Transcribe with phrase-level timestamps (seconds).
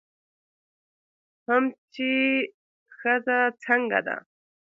[1.47, 1.63] هم
[1.93, 2.09] چې
[2.97, 4.17] ښځه څنګه ده